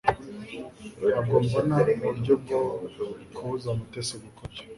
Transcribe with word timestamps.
Ntabwo 1.09 1.35
mbona 1.45 1.77
uburyo 1.95 2.33
bwo 2.43 2.59
kubuza 3.35 3.67
Mutesi 3.77 4.13
gukora 4.23 4.51
ibyo 4.53 4.63